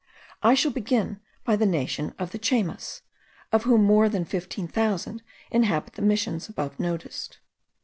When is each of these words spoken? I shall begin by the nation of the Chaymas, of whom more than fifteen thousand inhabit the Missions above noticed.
I 0.41 0.55
shall 0.55 0.71
begin 0.71 1.19
by 1.43 1.55
the 1.55 1.67
nation 1.67 2.15
of 2.17 2.31
the 2.31 2.39
Chaymas, 2.39 3.03
of 3.51 3.65
whom 3.65 3.83
more 3.83 4.09
than 4.09 4.25
fifteen 4.25 4.67
thousand 4.67 5.21
inhabit 5.51 5.93
the 5.93 6.01
Missions 6.01 6.49
above 6.49 6.79
noticed. 6.79 7.37